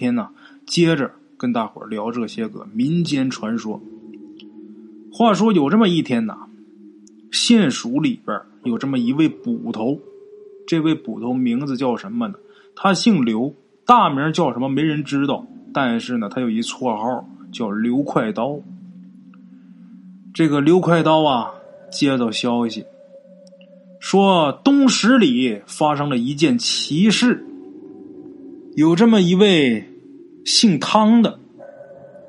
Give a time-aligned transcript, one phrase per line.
[0.00, 0.30] 天呢，
[0.64, 3.78] 接着跟大伙聊这些个民间传说。
[5.12, 6.38] 话说有这么一天呐，
[7.30, 10.00] 县署里边有这么一位捕头，
[10.66, 12.34] 这位捕头名字叫什么呢？
[12.74, 18.58] 他姓刘，大名叫什么没人知道，但是呢，他有一绰号叫刘快刀。
[20.32, 21.50] 这个刘快刀啊，
[21.92, 22.86] 接到消息。
[23.98, 27.44] 说东十里发生了一件奇事，
[28.76, 29.84] 有这么一位
[30.50, 31.38] 姓汤的，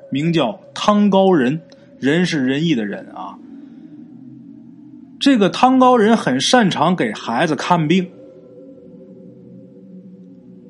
[0.08, 1.60] 名叫汤高人，
[1.98, 3.36] 仁是仁义的人啊。
[5.18, 8.08] 这个汤高人很擅长给孩子看病。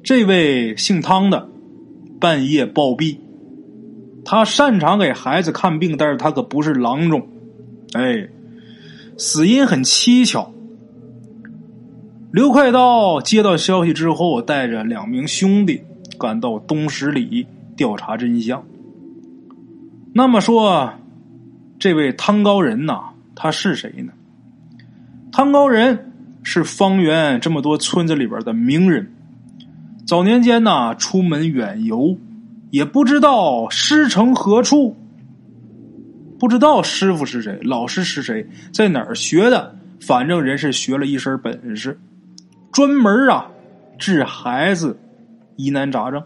[0.02, 1.46] 这位姓汤的
[2.18, 3.18] 半夜暴毙，
[4.24, 7.28] 他擅长给孩子看病，但是他可不是郎中，
[7.92, 8.30] 哎，
[9.18, 10.54] 死因很蹊跷。
[12.32, 15.82] 刘快刀接到消息之后，带着两名兄弟
[16.22, 18.62] 赶到东十里调查真相。
[20.14, 20.92] 那么说，
[21.80, 24.12] 这位汤高人呐，他是谁呢？
[25.32, 26.12] 汤高人
[26.44, 29.12] 是方圆这么多村子里边的名人。
[30.06, 32.16] 早年间呢，出门远游，
[32.70, 34.96] 也不知道师承何处，
[36.38, 41.98] 不知道师傅是谁，老师是谁，在哪儿学的，反正人是学了一身本事。
[42.70, 43.48] 专门啊，
[43.98, 44.96] 治孩子
[45.56, 46.22] 疑难杂症，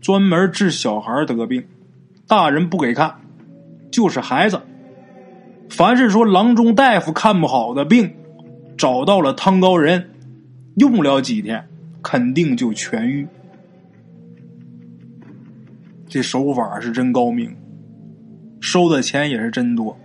[0.00, 1.64] 专门治小孩得病，
[2.26, 3.14] 大人不给看，
[3.90, 4.60] 就是孩子。
[5.70, 8.14] 凡是说郎中大夫看不好的病，
[8.76, 10.10] 找到了汤高人，
[10.76, 11.68] 用不了几天，
[12.02, 13.26] 肯定就痊愈。
[16.08, 17.56] 这手法是真高明，
[18.60, 19.98] 收的钱也是真多。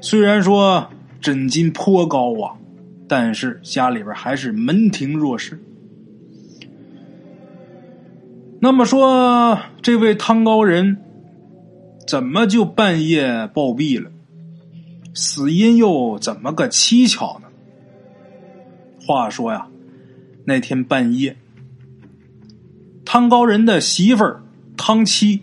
[0.00, 2.56] 虽然说诊金颇高啊。
[3.12, 5.60] 但是家里边还是门庭若市。
[8.62, 10.98] 那么说，这位汤高人
[12.06, 14.10] 怎么就半夜暴毙了？
[15.14, 17.48] 死因又怎么个蹊跷呢？
[19.06, 19.66] 话说呀，
[20.44, 21.38] 那天半夜，
[23.06, 24.42] 汤高人的媳妇儿
[24.76, 25.40] 汤七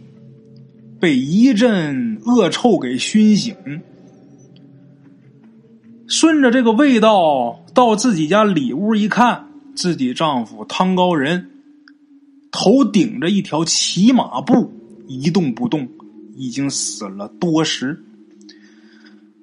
[0.99, 3.55] 被一阵恶臭给熏醒。
[6.07, 11.49] 顺着这个味道到自己家里屋一看，自己丈夫汤高人
[12.59, 14.73] 头顶着一条骑马布
[15.07, 15.87] 一动不动，
[16.35, 18.03] 已经死了多时。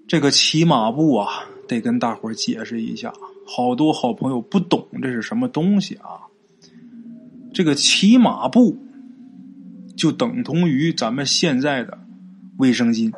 [0.09, 1.29] 这个骑马布啊，
[1.69, 3.13] 得跟大伙解释一下，
[3.47, 6.27] 好多好朋友不懂这是什么东西啊。
[7.53, 8.77] 这个骑马布
[9.97, 11.97] 就等同于咱们现在的
[12.59, 13.13] 卫生巾，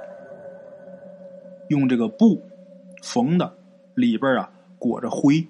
[1.71, 2.43] 用这个布。
[3.03, 3.57] 缝的
[3.95, 5.47] 里边啊裹着灰，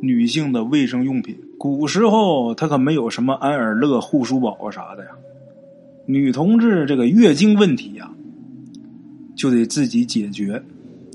[0.00, 1.36] 女性的卫生用品。
[1.58, 5.10] 古时候他可没有什么安尔乐护舒宝啊啥的呀，
[6.06, 8.10] 女同志这个月经问题呀，
[9.36, 10.62] 就得自己解决，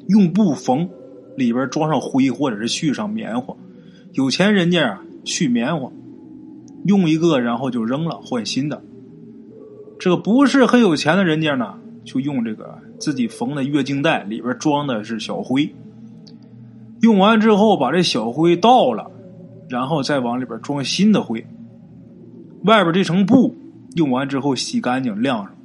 [0.07, 0.89] 用布缝，
[1.35, 3.55] 里边装上灰或者是续上棉花。
[4.13, 5.91] 有钱人家啊续棉花，
[6.85, 8.81] 用一个然后就扔了换新的。
[9.99, 11.75] 这个不是很有钱的人家呢。
[12.03, 15.71] 就用这个自己缝的月经带，里边装的是小灰。
[17.01, 19.11] 用完之后，把这小灰倒了，
[19.71, 21.47] 然后再往里边装新的灰。
[22.65, 23.55] 外边这层布
[23.95, 25.55] 用完之后洗干净晾上，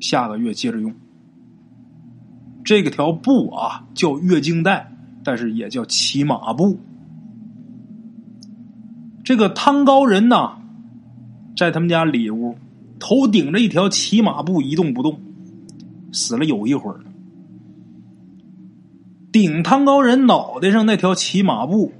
[0.00, 0.92] 下个月接着用。
[2.64, 6.80] 这个条布啊叫月经带，但是也叫骑马布。
[9.22, 10.56] 这个汤高人呐，
[11.56, 12.56] 在他们家里屋，
[12.98, 15.20] 头顶着一条骑马布一动不动。
[16.12, 17.04] 死了有一会儿了，
[19.30, 21.92] 顶汤高人脑袋上那条骑马布，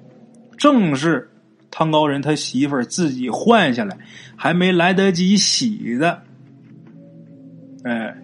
[0.63, 1.29] 正是
[1.73, 3.99] 汤高人他媳妇儿自己换下来，
[4.37, 6.23] 还没来得及洗的。
[7.83, 8.17] 哎，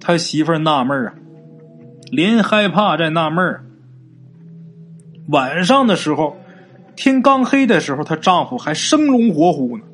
[0.00, 1.14] 他媳妇儿纳闷啊，
[2.10, 3.64] 连害怕再纳闷儿。
[5.28, 6.36] 晚上的时候，
[6.96, 9.84] 天刚黑的时候，她丈夫还生龙活虎呢，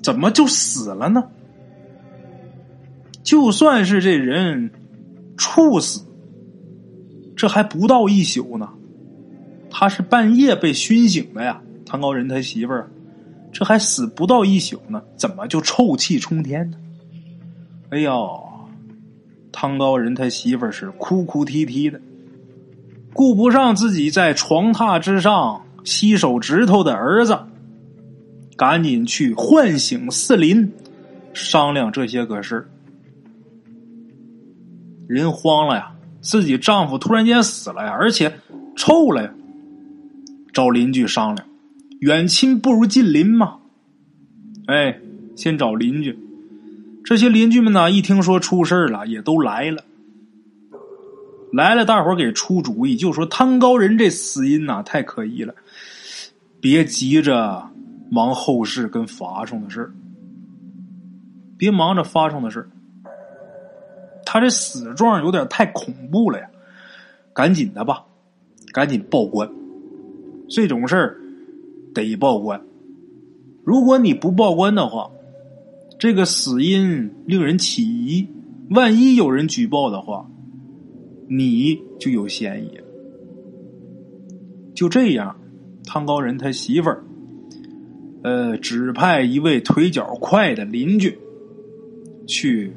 [0.00, 1.24] 怎么就死了呢？
[3.24, 4.70] 就算是这人
[5.36, 6.05] 猝死，
[7.36, 8.68] 这还不到一宿呢。
[9.70, 12.90] 他是半夜被熏醒的呀，唐高人他媳妇儿，
[13.52, 16.78] 这还死不到一宿呢，怎么就臭气冲天呢？
[17.90, 18.40] 哎呦，
[19.52, 22.00] 汤高人他媳妇儿是哭哭啼啼的，
[23.12, 27.38] 顾不上自己在床榻之上吸手指头的儿子，
[28.56, 30.72] 赶紧去唤醒四邻，
[31.34, 32.66] 商量这些个事。
[35.06, 35.94] 人慌了呀，
[36.26, 38.40] 自己丈夫突然间死了呀，而且
[38.74, 39.32] 臭了呀。
[40.52, 41.46] 找邻居商量，
[42.00, 43.58] 远亲不如近邻嘛。
[44.66, 44.98] 哎，
[45.36, 46.18] 先找邻居。
[47.04, 49.84] 这些邻居们呢，一听说出事了，也都来了。
[51.52, 55.54] 来了，大伙给出主意，就说汤高人这死因呐，太可疑了，
[56.60, 57.70] 别急着
[58.10, 59.92] 忙后事跟发生的事
[61.56, 62.68] 别忙着发生的事
[64.36, 66.46] 他这死状有点太恐怖了呀，
[67.32, 68.04] 赶紧的吧，
[68.70, 69.50] 赶紧报官。
[70.46, 71.16] 这种事儿
[71.94, 72.60] 得报官，
[73.64, 75.10] 如果你不报官的话。
[75.98, 78.28] 这个死因令人起疑，
[78.68, 80.30] 万一有人举报的话，
[81.26, 82.78] 你就有嫌疑。
[84.74, 85.34] 就这样，
[85.86, 87.02] 汤高人他媳妇儿，
[88.22, 91.18] 呃，指派一位腿脚快的邻居
[92.26, 92.74] 去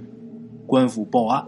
[0.69, 1.43] 官府报案。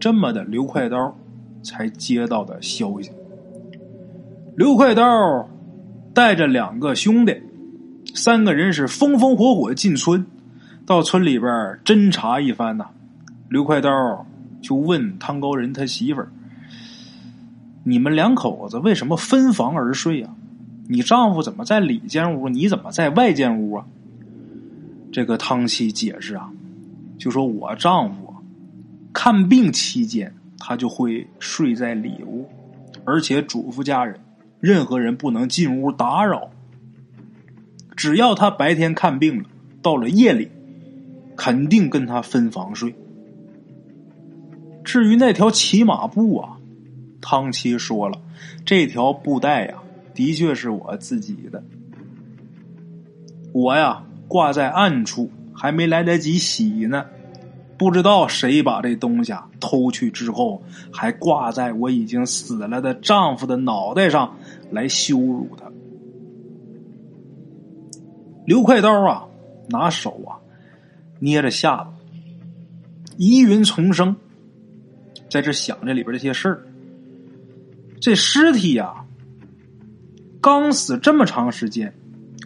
[0.00, 1.14] 这么的，刘快刀
[1.62, 3.10] 才接到的消息。
[4.56, 5.04] 刘快刀
[6.14, 7.42] 带着两个兄弟。
[8.14, 10.24] 三个人是风风火火进村，
[10.86, 11.50] 到村里边
[11.84, 12.86] 侦查一番呐。
[13.50, 13.90] 刘快刀
[14.62, 16.32] 就问汤高人他媳妇儿
[17.84, 20.34] ：“你们两口子为什么分房而睡啊？
[20.88, 22.48] 你丈夫怎么在里间屋？
[22.48, 23.86] 你怎么在外间屋啊？”
[25.12, 26.50] 这个汤妻解释啊，
[27.18, 28.34] 就说我丈夫
[29.12, 32.48] 看病期间他就会睡在里屋，
[33.04, 34.20] 而且嘱咐家人，
[34.60, 36.50] 任何人不能进屋打扰。
[37.96, 39.48] 只要他白天看病了，
[39.80, 40.50] 到了夜里，
[41.36, 42.94] 肯定跟他分房睡。
[44.84, 46.58] 至于那条骑马布啊，
[47.20, 48.20] 汤七说了，
[48.64, 49.78] 这条布带呀，
[50.14, 51.64] 的确是我自己的。
[53.52, 57.06] 我呀，挂在暗处，还没来得及洗呢，
[57.78, 60.62] 不知道谁把这东西啊偷去之后，
[60.92, 64.36] 还挂在我已经死了的丈夫的脑袋上
[64.70, 65.70] 来羞辱他。
[68.44, 69.24] 刘快刀啊，
[69.68, 70.38] 拿手啊
[71.18, 71.92] 捏着下巴，
[73.16, 74.14] 疑云丛生，
[75.28, 76.66] 在这想这里边这些事儿。
[78.00, 79.04] 这尸体呀，
[80.40, 81.92] 刚死这么长时间，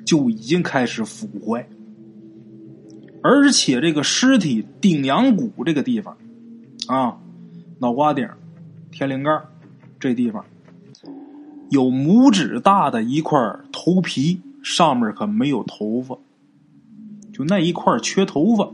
[0.07, 1.69] 就已经开始腐坏，
[3.23, 6.17] 而且这个尸体顶阳骨这个地方
[6.87, 7.19] 啊，
[7.79, 8.29] 脑瓜顶、
[8.91, 9.31] 天灵盖
[9.99, 10.45] 这地方，
[11.71, 13.39] 有拇指大的一块
[13.73, 14.41] 头皮。
[14.63, 16.19] 上面可没有头发，
[17.33, 18.71] 就那一块缺头发。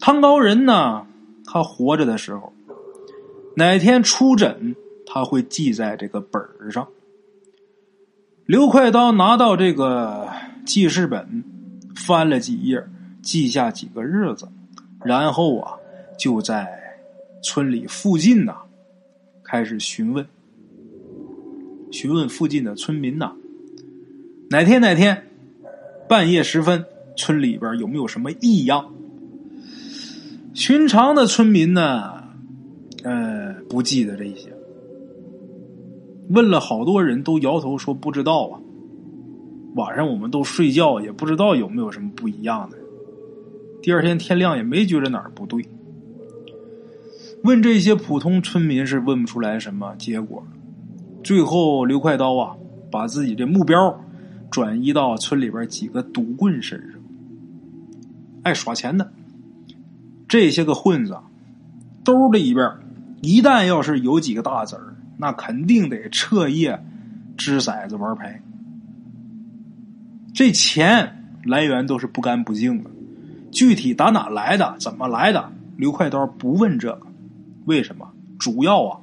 [0.00, 1.06] 汤高人呢，
[1.44, 2.52] 他活着的时候，
[3.54, 4.74] 哪天出诊，
[5.06, 6.42] 他会记在这个本
[6.72, 6.88] 上。
[8.44, 10.28] 刘快刀拿到这个
[10.66, 11.44] 记事本，
[11.94, 12.82] 翻了几页，
[13.22, 14.48] 记下几个日子，
[15.04, 15.74] 然后啊，
[16.18, 16.68] 就在
[17.42, 18.56] 村里附近呐，
[19.42, 20.26] 开始询问，
[21.90, 23.32] 询问附近的村民呐。
[24.50, 25.26] 哪天哪天，
[26.08, 26.84] 半夜时分，
[27.16, 28.92] 村里边有没有什么异样？
[30.54, 32.22] 寻常的村民呢，
[33.04, 34.52] 呃，不记得这些。
[36.28, 38.60] 问了好多人都摇头说不知道啊。
[39.74, 42.76] 晚上我们都睡觉，也不知道有没有什么不一样的。
[43.82, 45.64] 第二天天亮也没觉着哪儿不对。
[47.44, 50.44] 问这些普通村民是问不出来什么结果。
[51.24, 52.56] 最后刘快刀啊，
[52.90, 53.98] 把自己的目标。
[54.50, 57.00] 转移到村里边几个赌棍身上，
[58.42, 59.10] 爱耍钱的
[60.28, 61.16] 这些个混子，
[62.04, 62.70] 兜里边
[63.22, 66.78] 一旦要是有几个大子儿，那肯定得彻夜
[67.34, 68.42] 掷骰子玩牌。
[70.34, 72.90] 这钱来源都是不干不净的，
[73.50, 77.06] 具体打哪来的、怎么来的，刘快刀不问这个。
[77.66, 78.10] 为什么？
[78.38, 78.98] 主要啊，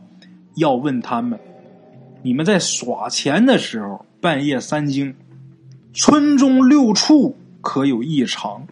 [0.55, 1.39] 要问他们：
[2.23, 5.13] 你们在耍钱的时候，半夜三更。
[5.93, 8.67] 村中六处可有异常？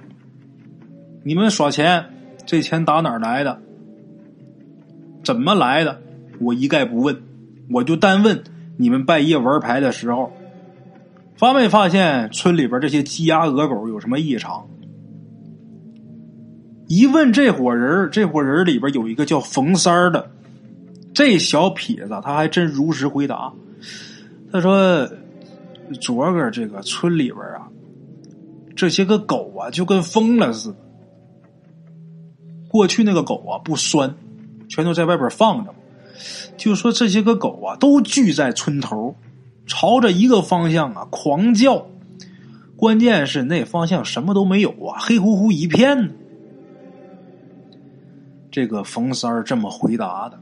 [1.23, 2.05] 你们耍钱，
[2.45, 3.61] 这钱打哪来的？
[5.23, 6.01] 怎么来的？
[6.39, 7.21] 我一概不问，
[7.71, 8.43] 我就单问
[8.77, 10.31] 你们半夜玩牌的时候，
[11.37, 14.67] 发没发现村里边这些鸡鸭鹅狗有什么异常？
[16.87, 20.31] 一问这伙人，这伙人里边有一个叫冯三儿的，
[21.13, 23.53] 这小痞子他还真如实回答，
[24.51, 25.09] 他说。
[26.01, 27.65] 昨个这个村里边啊，
[28.75, 30.75] 这些个狗啊就跟疯了似的。
[32.67, 34.13] 过去那个狗啊不拴，
[34.67, 35.73] 全都在外边放着。
[36.57, 39.15] 就说这些个狗啊都聚在村头，
[39.67, 41.87] 朝着一个方向啊狂叫。
[42.75, 46.15] 关键是那方向什么都没有啊，黑乎乎一片。
[48.51, 50.39] 这个冯三儿这么回答的。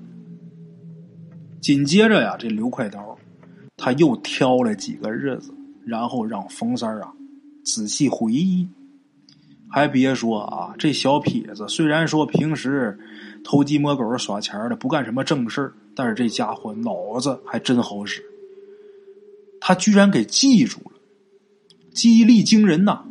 [1.61, 3.17] 紧接着呀，这刘快刀
[3.77, 5.53] 他又挑了几个日子，
[5.85, 7.11] 然后让冯三儿啊
[7.63, 8.67] 仔细回忆。
[9.69, 12.97] 还别说啊，这小痞子虽然说平时
[13.43, 18.21] 偷鸡摸狗耍钱的，不干什么正事但是这家伙脑子还真好使。
[19.67, 20.91] 他居然给记住了，
[21.91, 23.01] 记忆力惊人呐！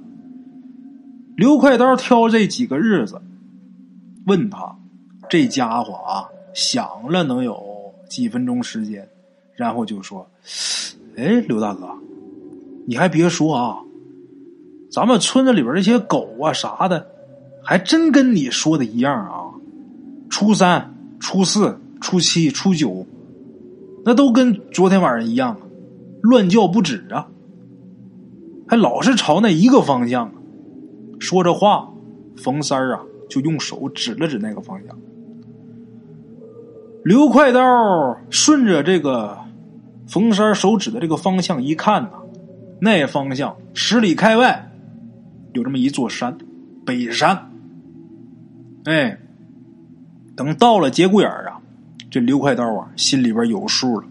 [1.36, 3.20] 刘快刀挑这几个日子，
[4.26, 4.78] 问他，
[5.28, 7.60] 这家伙啊想了能有
[8.08, 9.08] 几分钟时间，
[9.56, 10.30] 然后就说
[11.18, 11.88] ：“哎，刘大哥，
[12.86, 13.78] 你还别说啊。”
[14.92, 17.04] 咱们村子里边这些狗啊啥的，
[17.64, 19.50] 还真跟你说的一样啊！
[20.30, 23.04] 初三、初四、初七、初九，
[24.04, 25.58] 那都跟昨天晚上一样，
[26.24, 27.28] 乱叫不止啊！
[28.66, 30.32] 还老是朝那一个方向。
[31.20, 31.92] 说着话，
[32.34, 34.96] 冯三儿啊就用手指了指那个方向。
[37.04, 37.60] 刘快刀
[38.30, 39.36] 顺着这个
[40.08, 42.12] 冯三手指的这个方向一看呐，
[42.80, 44.70] 那方向十里开外。
[45.52, 46.38] 有这么一座山，
[46.86, 47.50] 北山。
[48.84, 49.18] 哎，
[50.34, 51.60] 等到了节骨眼啊，
[52.10, 54.06] 这刘快刀啊心里边有数了，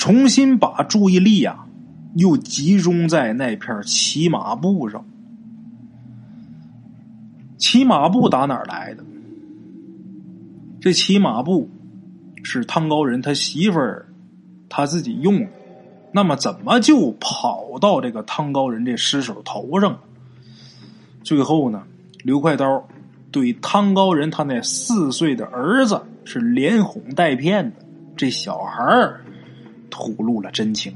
[0.00, 1.66] 重新把注意力啊
[2.16, 5.04] 又集中在那片骑马步上。
[7.58, 9.04] 骑马步打哪儿来的？
[10.80, 11.68] 这骑马步
[12.42, 14.08] 是汤高人他媳妇儿
[14.70, 15.50] 他自己用的，
[16.12, 20.00] 那么怎么就跑到这个汤高人这尸首头上了？
[21.22, 21.82] 最后呢，
[22.24, 22.88] 刘快刀
[23.30, 27.76] 对汤高人他那四岁的儿子是连哄带骗的，
[28.16, 29.20] 这小孩儿
[29.90, 30.94] 吐露了真情，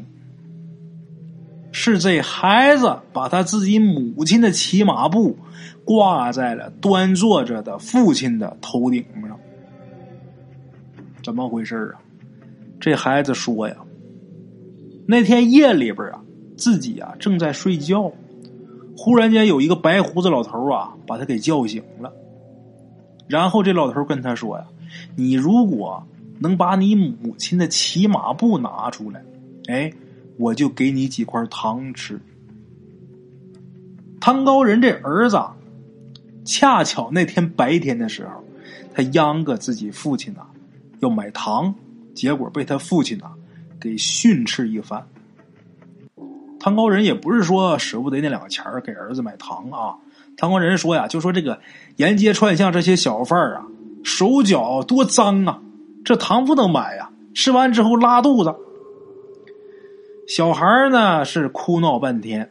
[1.72, 5.36] 是这孩子把他自己母亲的骑马布
[5.84, 9.38] 挂在了端坐着的父亲的头顶上，
[11.22, 12.00] 怎么回事啊？
[12.80, 13.76] 这孩子说呀，
[15.06, 16.22] 那天夜里边啊，
[16.56, 18.12] 自己啊正在睡觉。
[18.96, 22.12] 忽然间有一个白胡子老头啊，把他给叫醒了。
[23.26, 24.66] 然后这老头跟他说呀
[25.16, 26.06] ：“你如果
[26.38, 29.24] 能把你母亲的骑马布拿出来，
[29.68, 29.92] 哎，
[30.38, 32.20] 我就给你几块糖吃。”
[34.20, 35.38] 汤高人这儿子，
[36.44, 38.42] 恰巧那天白天的时候，
[38.94, 40.46] 他央个自己父亲呐
[41.00, 41.74] 要买糖，
[42.14, 43.32] 结果被他父亲呐
[43.78, 45.06] 给训斥一番。
[46.58, 49.96] 唐高人也不是说舍不得那两个钱儿给儿子买糖啊。
[50.38, 51.60] 唐高人说呀，就说这个
[51.96, 53.66] 沿街串巷这些小贩啊，
[54.02, 55.60] 手脚多脏啊，
[56.04, 58.54] 这糖不能买呀，吃完之后拉肚子。
[60.28, 62.50] 小孩呢是哭闹半天，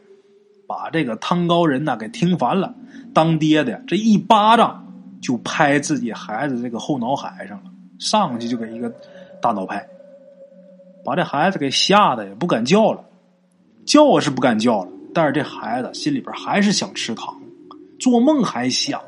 [0.66, 2.74] 把这个汤高人呢给听烦了，
[3.12, 4.86] 当爹的这一巴掌
[5.20, 8.92] 就拍自己孩子这个后脑海上了，上去就给一个
[9.40, 9.86] 大脑拍，
[11.04, 13.04] 把这孩子给吓得也不敢叫了。
[13.84, 17.38] 叫是不敢叫了，但是这孩子心里边还是想吃糖，
[18.00, 19.00] 做梦还想。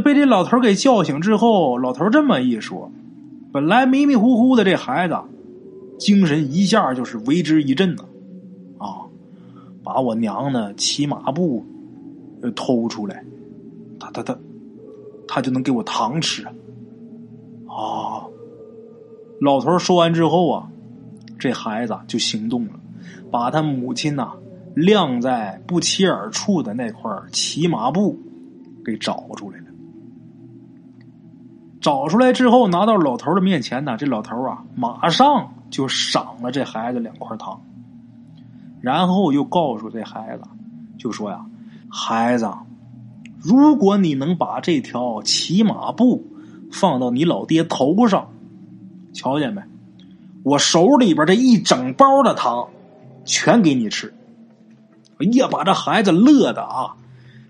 [0.00, 2.90] 被这老头给叫醒之后，老头这么一说，
[3.52, 5.16] 本来迷迷糊糊的这孩子，
[5.98, 8.04] 精神一下就是为之一振呐！
[8.78, 9.06] 啊，
[9.82, 11.64] 把我娘的骑马步
[12.54, 13.24] 偷出来，
[13.98, 14.38] 他他他，
[15.26, 16.44] 他就能给我糖吃
[17.66, 18.24] 啊！
[19.40, 20.70] 老头说完之后啊。
[21.40, 22.72] 这孩子就行动了，
[23.30, 24.32] 把他母亲呐
[24.74, 28.18] 晾在不起眼处的那块骑马布
[28.84, 29.66] 给找出来了。
[31.80, 37.60] 找出来之后，拿到老头的面前呢，这老头啊马上就赏了这孩子两块糖，
[38.80, 40.42] 然后又告诉这孩子，
[40.98, 41.44] 就说呀
[41.88, 42.50] ：“孩子，
[43.40, 46.26] 如果你能把这条骑马布
[46.72, 48.28] 放到你老爹头上，
[49.12, 49.62] 瞧见没？”
[50.44, 52.68] 我手里边这一整包的糖，
[53.24, 54.14] 全给你吃。
[55.18, 56.94] 哎呀，把这孩子乐的啊，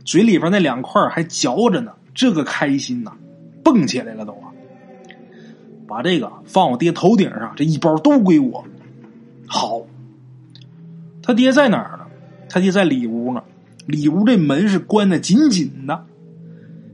[0.05, 3.13] 嘴里边那两块还嚼着呢，这个开心呐，
[3.63, 4.53] 蹦起来了都啊！
[5.87, 8.65] 把这个放我爹头顶上，这一包都归我。
[9.47, 9.83] 好，
[11.23, 12.07] 他爹在哪儿呢？
[12.51, 13.43] 他爹在里屋呢。
[13.87, 16.05] 里屋这门是关的紧紧的，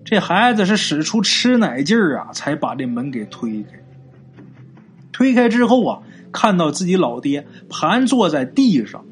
[0.05, 3.81] 这孩子是使出吃奶劲儿啊，才把这门给推开。
[5.11, 9.05] 推开之后啊，看到自己老爹盘坐在地上，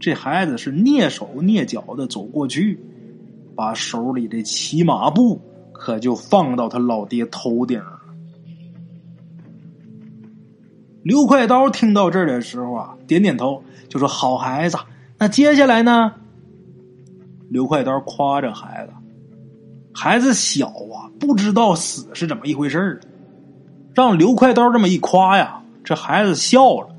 [0.00, 2.80] 这孩子是蹑手蹑脚的走过去，
[3.54, 5.42] 把手里的骑马步
[5.80, 8.00] 可就放到他老爹头顶了。
[11.02, 14.76] 刘快刀听到这儿的时候啊，点点头，就说：“好孩子。”
[15.16, 16.12] 那接下来呢？
[17.48, 18.92] 刘快刀夸着孩子，
[19.94, 23.00] 孩子小啊，不知道死是怎么一回事儿。
[23.94, 26.90] 让刘快刀这么一夸呀，这孩子笑了，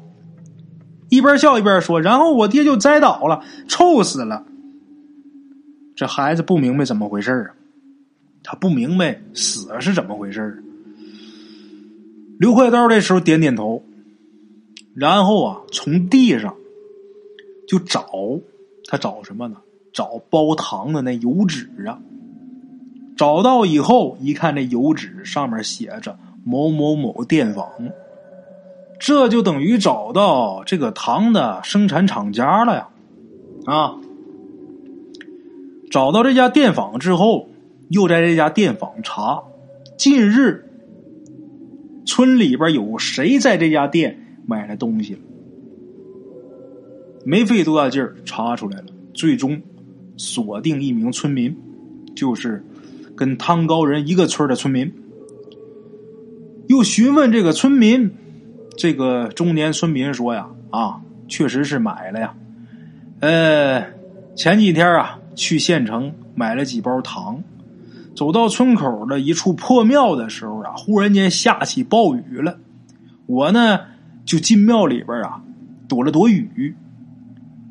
[1.09, 4.43] 一边笑一边说：“然后我爹就栽倒了，臭死了。”
[5.95, 7.60] 这孩子不明白怎么回事儿啊，
[8.43, 10.63] 他不明白死是怎么回事
[12.39, 13.83] 刘快刀这时候点点头，
[14.95, 16.55] 然后啊，从地上
[17.67, 18.07] 就找，
[18.87, 19.57] 他找什么呢？
[19.93, 21.99] 找包糖的那油纸啊。
[23.15, 27.69] 找到以后，一看这油纸上面写着某某某电坊，
[28.99, 32.89] 这就等于找到这个糖的生产厂家了呀！
[33.65, 33.99] 啊，
[35.91, 37.50] 找到这家电坊之后，
[37.91, 39.43] 又在这家店访查，
[39.97, 40.65] 近日
[42.05, 45.17] 村里边有谁在这家店买了东西？
[47.23, 49.61] 没费多大劲儿，查出来了，最终
[50.17, 51.55] 锁定一名村民，
[52.15, 52.63] 就是。
[53.13, 54.91] 跟汤高人一个村的村民，
[56.67, 58.09] 又询问这个村民，
[58.75, 62.33] 这个中年村民说呀：“啊，确实是买了呀。
[63.19, 63.85] 呃，
[64.33, 67.43] 前几天啊，去县城买了几包糖，
[68.21, 72.59] 走到村口的一处破庙的时候啊，忽然间下起暴雨了。
[73.25, 73.79] 我呢，
[74.25, 75.41] 就进庙里边啊，
[75.87, 76.75] 躲了躲雨。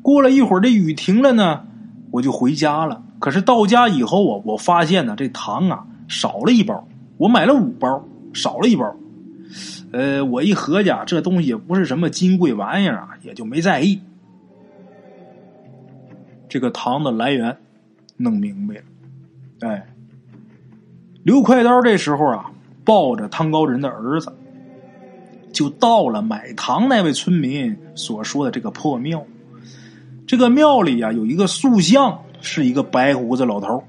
[0.01, 1.65] 过了一会儿，这雨停了呢，
[2.11, 6.85] 我就回家了。”可是到家以后啊，我发现呢，这糖啊少了一包。
[7.15, 8.93] 我买了五包，少了一包。
[9.93, 14.01] 呃，我一合计，这东西也不是什么金贵玩意儿啊，也就没在意。
[16.49, 17.55] 这个糖的来源
[18.17, 18.81] 弄明白了。
[19.61, 19.87] 哎，
[21.23, 22.51] 刘快刀这时候啊，
[22.83, 24.31] 抱着汤高人的儿子，
[25.53, 29.25] 就到了买糖那位村民所说的这个破庙。
[30.25, 32.19] 这个庙里啊，有一个塑像。
[32.43, 33.83] 是一个白胡子老头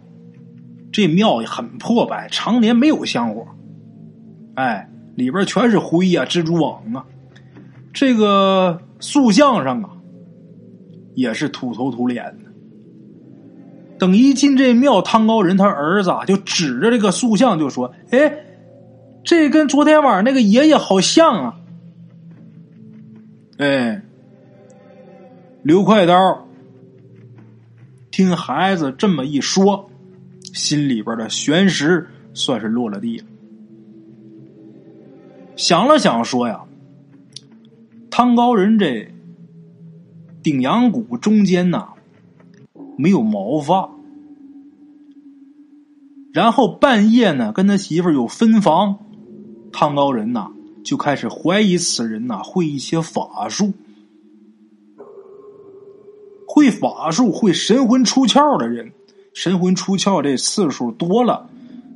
[0.93, 3.47] 这庙很破败，常年没有香火。
[4.57, 7.03] 哎，里边全是灰呀、蜘蛛网啊。
[7.95, 9.88] 这个塑像上啊，
[11.14, 12.52] 也是土头土脸的。
[14.03, 18.35] 等一进这庙，汤高人他儿子啊，就指着这个塑像就说：“哎，
[19.23, 21.61] 这跟昨天晚上那个爷爷好像啊！”
[23.59, 24.03] 哎，
[25.62, 26.49] 刘快刀。
[28.11, 29.88] 听孩子这么一说，
[30.53, 33.27] 心里边的悬石算是落了地了。
[35.55, 36.61] 想了想，说呀
[38.11, 39.09] ：“汤高人这
[40.43, 41.87] 顶阳谷中间呐
[43.03, 43.91] 没有毛发，
[46.33, 48.97] 然后半夜呢跟他媳妇有分房，
[49.73, 50.53] 汤高人呐
[50.85, 53.73] 就开始怀疑此人呐会一些法术。”
[56.47, 58.93] 会法术、会神魂出窍的人，
[59.35, 61.49] 神魂出窍这次数多了，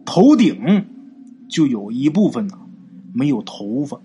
[0.05, 0.87] 头顶
[1.49, 2.59] 就有一部分呢
[3.15, 4.01] 没有头发。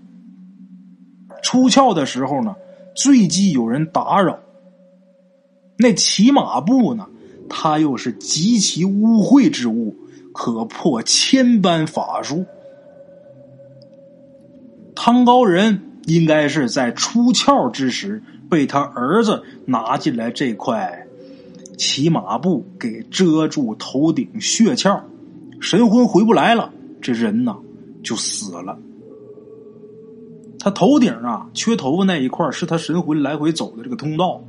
[1.42, 2.54] 出窍的时候呢，
[2.96, 4.38] 最忌有人打扰。
[5.82, 7.08] 那骑马步呢，
[7.50, 9.98] 它又是极其污秽之物，
[10.32, 12.46] 可破千般法术。
[14.96, 18.24] 汤高人应该是在出窍之时。
[18.52, 21.08] 被他儿子拿进来这块
[21.78, 25.04] 骑马布给遮住头顶血窍，
[25.62, 27.56] 神魂回不来了，这人呐
[28.04, 28.78] 就死了。
[30.60, 34.44] 他头顶啊缺头发那一块是他神魂来回走的这个通道，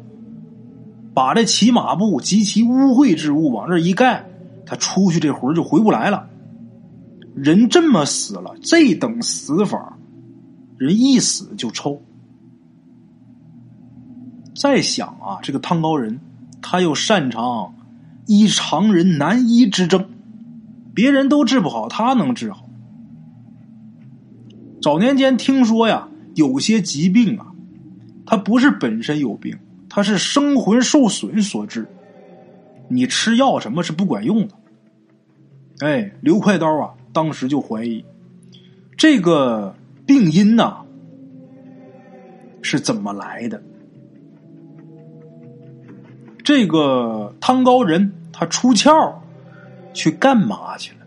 [1.15, 4.25] 把这骑马布及其污秽之物往这一盖，
[4.65, 6.29] 他出去这魂就回不来了。
[7.35, 9.97] 人这么死了，这等死法，
[10.77, 12.03] 人一死就臭。
[14.55, 16.21] 再想啊，这个汤高人，
[16.61, 17.75] 他又擅长
[18.27, 20.11] 医常人难医之症，
[20.95, 22.69] 别人都治不好，他能治好。
[24.83, 27.47] 早年间听说呀，有些疾病啊，
[28.27, 29.59] 他不是本身有病，
[29.95, 31.87] 他是生魂受损所致。
[32.89, 34.55] 你吃药什么是不管用的。
[35.81, 38.03] 哎，刘快刀啊，当时就怀疑
[38.97, 39.75] 这个
[40.07, 40.79] 病因呐
[42.63, 43.63] 是怎么来的。
[46.43, 49.15] 这个汤高人他出窍
[49.93, 51.07] 去干嘛去了？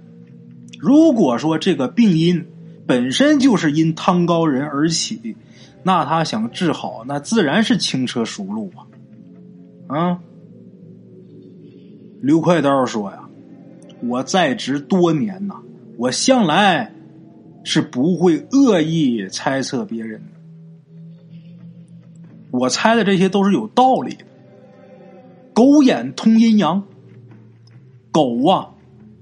[0.80, 2.46] 如果说这个病因
[2.86, 5.36] 本身就是因汤高人而起，
[5.88, 8.90] 那他想治好，那自然是轻车熟路啊！
[9.96, 10.20] 啊，
[12.24, 13.30] 刘快刀说呀
[14.02, 15.62] ：“我在职多年呐，
[15.96, 16.92] 我向来
[17.64, 21.38] 是不会恶意猜测别人的，
[22.50, 24.26] 我猜的这些都是有道理的。”
[25.54, 26.84] 狗眼通阴阳，
[28.12, 28.72] 狗啊，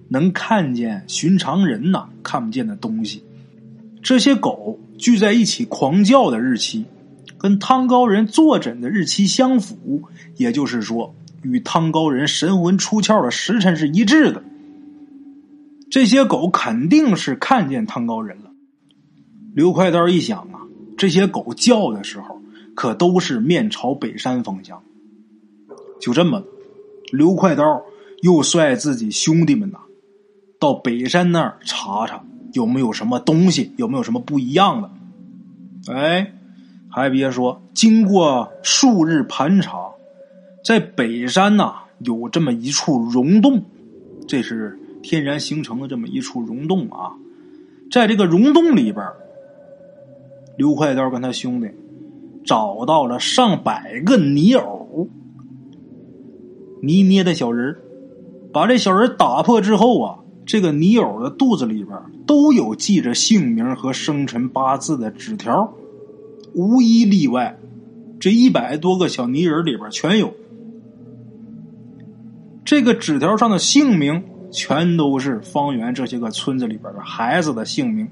[0.08, 3.22] 能看见寻常人呐看不见的东西。
[4.02, 6.86] 这些狗聚在一起狂叫的日期，
[7.38, 10.04] 跟汤高人坐诊的日期相符，
[10.38, 14.44] 也就是说，与汤高人神魂出窍的时辰是一致的。
[15.90, 18.52] 这些狗肯定是看见汤高人了。
[19.54, 20.62] 刘快刀一想啊，
[20.98, 22.42] 这些狗叫的时候，
[22.76, 24.82] 可都是面朝北山方向。
[26.02, 26.44] 就这么，
[27.12, 27.84] 刘快刀
[28.22, 29.80] 又率自己兄弟们呐，
[30.60, 32.24] 到北山那儿查查
[32.54, 34.90] 有没有什么东西，有没有什么不一样的。
[35.94, 36.34] 哎，
[36.90, 39.92] 还别说，经过数日盘查，
[40.64, 43.62] 在北山呐有这么一处溶洞，
[44.28, 47.12] 这是天然形成的这么一处溶洞啊。
[47.92, 49.06] 在这个溶洞里边。
[50.56, 51.68] 刘快刀跟他兄弟
[52.46, 55.10] 找到了上百个泥偶，
[56.80, 57.76] 泥捏的小人
[58.54, 65.74] 把这小人打破之后啊，这个泥偶的肚子里边都有记着姓名和生辰八字的纸条，
[66.54, 67.58] 无一例外。
[68.20, 70.34] 这一百多个小泥人里边全有。
[72.64, 78.08] 这个纸条上的姓名全都是方圆这些个村子里边的孩子的姓名。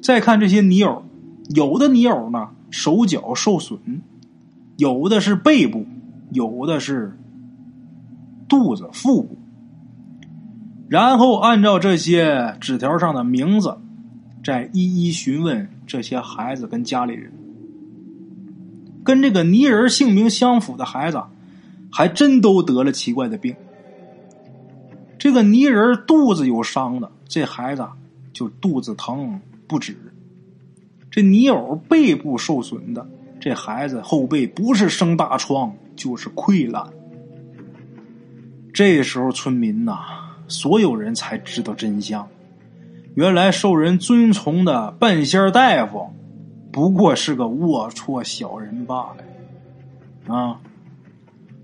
[0.00, 1.04] 再看这些泥偶，
[1.50, 3.78] 有的泥偶呢手脚受损，
[4.76, 5.86] 有的是背部，
[6.30, 7.16] 有的是
[8.48, 9.36] 肚子、腹部。
[10.92, 13.78] 然后按照这些纸条上的名字，
[14.44, 17.32] 再一一询问这些孩子跟家里人。
[19.02, 21.22] 跟这个泥人姓名相符的孩子，
[21.90, 23.56] 还真都得了奇怪的病。
[25.18, 27.88] 这个泥人肚子有伤的，这孩子
[28.34, 29.40] 就肚子疼。
[29.66, 29.96] 不止，
[31.10, 33.08] 这泥偶背部受损的，
[33.40, 36.86] 这孩子后背不是生大疮就是溃烂。
[38.74, 39.98] 这时候村民呐，
[40.48, 42.28] 所有人才知道真相，
[43.14, 46.10] 原来受人尊崇的半仙大夫，
[46.70, 50.34] 不过是个龌龊小人罢了。
[50.34, 50.60] 啊，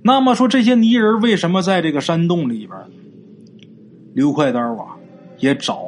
[0.03, 2.79] 那么说这些泥人为什么在这个山洞里边？
[4.15, 4.97] 刘快刀啊，
[5.39, 5.87] 也找。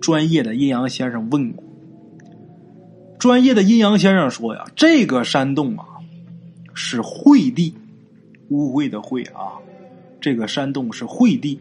[0.00, 1.62] 专业的阴阳先生问过，
[3.20, 5.84] 专业的阴阳先生说呀：“这个山洞啊，
[6.74, 7.72] 是晦地，
[8.48, 9.62] 污秽的秽啊，
[10.20, 11.60] 这个山洞是晦地。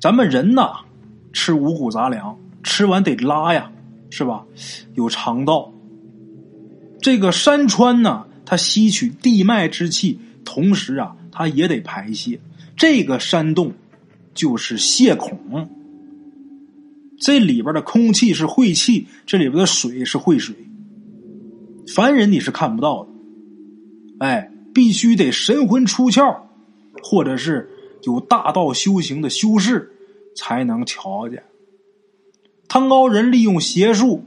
[0.00, 0.84] 咱们人呐，
[1.32, 3.70] 吃五谷杂粮，吃完得拉呀，
[4.10, 4.44] 是吧？
[4.94, 5.72] 有肠道。
[7.00, 12.40] 这个山川呢，它吸取地脉之气，同时啊，它也得排泄。
[12.76, 13.72] 这个山洞
[14.34, 15.68] 就是泄孔。”
[17.20, 20.54] 这里边的空气是晦气，这里边的水是晦水。
[21.92, 23.10] 凡人你是看不到的，
[24.20, 26.42] 哎，必须得神魂出窍，
[27.02, 27.68] 或者是
[28.08, 29.92] 有大道修行的修士
[30.34, 31.44] 才能瞧见。
[32.66, 34.24] 汤高人利用邪术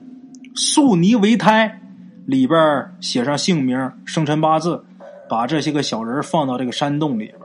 [0.55, 1.81] 塑泥为胎，
[2.25, 4.83] 里边写上姓名、生辰八字，
[5.27, 7.39] 把这些个小人放到这个山洞里边。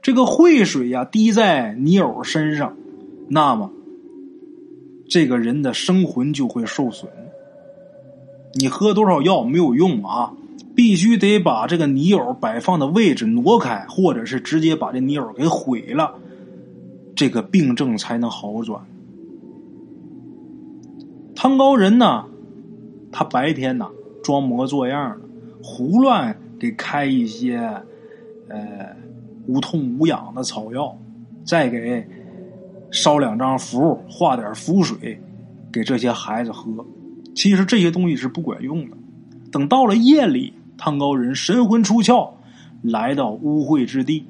[0.00, 2.74] 这个晦水呀滴在泥偶身上，
[3.28, 3.70] 那么。
[5.08, 7.10] 这个人的生魂就会受损。
[8.54, 10.32] 你喝多少药没有用啊？
[10.80, 16.14] 必须得把这个泥偶摆放的位置挪开，或者是直接把这泥偶给毁了，
[17.14, 18.82] 这个病症才能好转。
[21.34, 22.24] 汤高人呢，
[23.12, 23.90] 他白天呢
[24.24, 25.28] 装模作样的
[25.62, 27.58] 胡乱给开一些
[28.48, 28.96] 呃
[29.46, 30.96] 无痛无痒的草药，
[31.44, 32.02] 再给。
[32.90, 35.20] 烧两张符，画点符水，
[35.70, 36.84] 给这些孩子喝。
[37.34, 38.96] 其实这些东西是不管用的。
[39.52, 42.30] 等到了夜里，汤高人神魂出窍，
[42.80, 44.24] 来到污秽之地，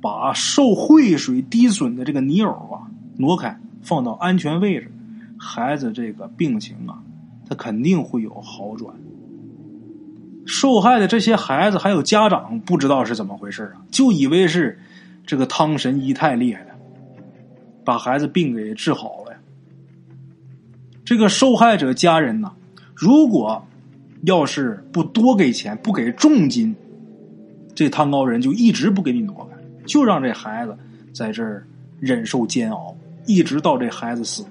[0.00, 4.92] 把受秽水滴损的这个泥偶啊挪开，放到安全位置，
[5.36, 7.02] 孩子这个病情啊，
[7.48, 8.94] 他肯定会有好转。
[10.46, 14.78] 受害的这些孩子还有家长不知道是怎么回事啊，就以为是
[15.26, 16.68] 这个汤神医太厉害了。
[17.84, 19.38] 把孩子病给治好了呀！
[21.04, 22.52] 这个受害者家人呢，
[22.94, 23.66] 如果
[24.22, 26.74] 要是不多给钱，不给重金，
[27.74, 30.76] 这汤高人就一直不给你挪开，就让这孩子
[31.12, 31.66] 在这儿
[32.00, 34.44] 忍受煎熬，一直到这孩子死。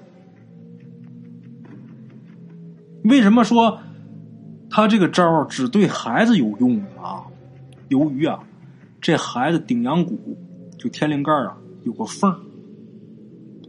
[3.04, 3.78] 为什么说
[4.70, 7.24] 他这个招只对孩子有用啊？
[7.88, 8.38] 由于啊，
[9.00, 10.18] 这孩子顶梁骨
[10.76, 12.34] 就天灵盖啊有个缝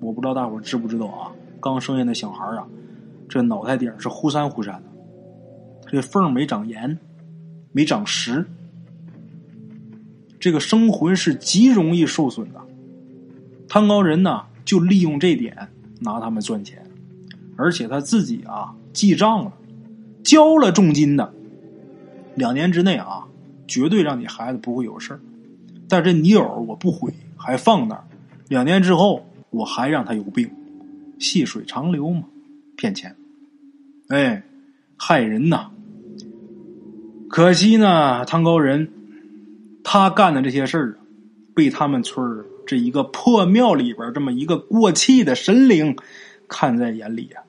[0.02, 1.32] 我不知道大伙知不知道啊？
[1.62, 2.66] 刚生下那小孩啊，
[3.30, 4.89] 这脑袋顶是忽闪忽闪的，
[5.92, 7.00] 这缝没长严，
[7.72, 8.46] 没长实，
[10.40, 12.62] 这个生魂是极容易受损的。
[13.68, 15.68] 汤高人呢，就利用这点
[16.00, 16.86] 拿他们赚钱。
[17.56, 19.52] 而且他自己啊记账了，
[20.24, 21.34] 交了重金的，
[22.36, 23.28] 两年之内啊，
[23.68, 25.20] 绝对让你孩子不会有事儿。
[25.90, 28.04] 但这泥偶我不毁，还放那儿，
[28.48, 30.50] 两年之后我还让他有病，
[31.18, 32.24] 细水长流嘛，
[32.78, 33.14] 骗钱，
[34.08, 34.42] 哎，
[34.96, 35.70] 害人呐！
[37.30, 38.92] 可惜呢，汤高人
[39.84, 40.98] 他干的这些事儿啊，
[41.54, 45.96] 被他们村儿这一个破庙里边这么一个过气的神灵
[46.48, 47.44] 看在眼里呀。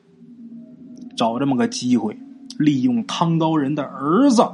[1.16, 2.14] 找这么个机会，
[2.58, 4.46] 利用汤高人的儿子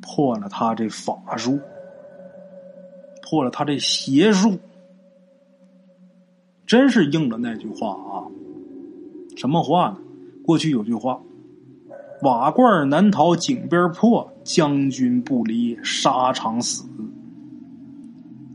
[0.00, 1.60] 破了他这法术，
[3.22, 4.58] 破了他这邪术，
[6.66, 8.24] 真是应了那句话啊！
[9.36, 9.98] 什么话呢？
[10.42, 11.20] 过去有句话。
[12.22, 16.84] 瓦罐难逃井边破，将军不离沙场死。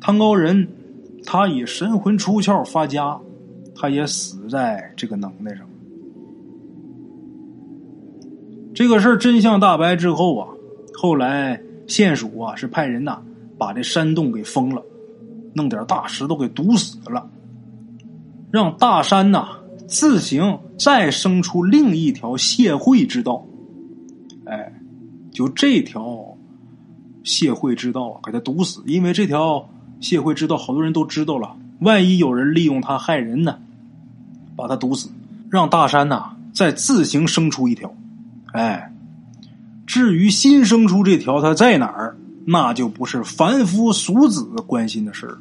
[0.01, 0.67] 汤高人，
[1.25, 3.17] 他以神魂出窍发家，
[3.73, 5.65] 他也死在这个能耐上。
[8.73, 10.47] 这个事儿真相大白之后啊，
[10.93, 13.21] 后来县署啊是派人呐
[13.57, 14.83] 把这山洞给封了，
[15.53, 17.29] 弄点大石头给堵死了，
[18.51, 19.47] 让大山呐
[19.87, 23.45] 自行再生出另一条谢会之道。
[25.33, 26.37] 就这条
[27.23, 28.81] 谢会之道啊，给他堵死。
[28.85, 29.67] 因为这条
[29.99, 31.55] 谢会之道，好多人都知道了。
[31.79, 33.57] 万一有人利用他害人呢，
[34.55, 35.09] 把他堵死，
[35.49, 37.93] 让大山呐再自行生出一条。
[38.53, 38.93] 哎，
[39.87, 42.15] 至于新生出这条，它在哪儿，
[42.45, 45.37] 那就不是凡夫俗子关心的事儿。